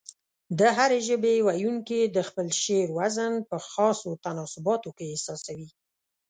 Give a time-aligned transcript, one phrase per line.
[0.59, 5.69] د هرې ژبې ويونکي د خپل شعر وزن په خاصو تناسباتو کې احساسوي.